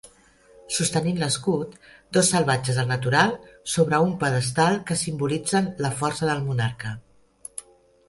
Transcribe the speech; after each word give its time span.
Sostenint 0.77 1.19
l'escut, 1.23 1.75
dos 2.17 2.31
salvatges 2.35 2.81
al 2.85 2.89
natural 2.93 3.35
sobre 3.75 4.01
un 4.09 4.17
pedestal 4.27 4.83
que 4.91 5.01
simbolitzen 5.05 5.73
la 5.87 5.97
força 6.03 6.33
del 6.35 6.47
monarca. 6.51 6.99